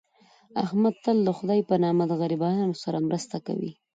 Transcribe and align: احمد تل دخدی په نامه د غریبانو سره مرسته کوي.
احمد 0.63 0.95
تل 1.03 1.17
دخدی 1.29 1.59
په 1.69 1.75
نامه 1.83 2.03
د 2.07 2.11
غریبانو 2.21 2.79
سره 2.83 2.97
مرسته 3.07 3.37
کوي. 3.47 3.71